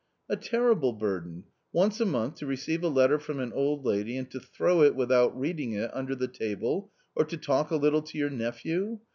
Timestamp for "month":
2.07-2.37